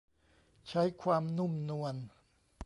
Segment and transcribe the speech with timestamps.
[0.69, 1.95] ใช้ความนุ่มนวล